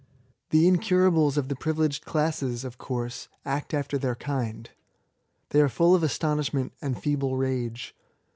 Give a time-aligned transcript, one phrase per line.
[0.49, 4.67] The incurables of the privileged classes of course act after their kind.
[5.49, 7.95] They are full of astonishment and feeble rage.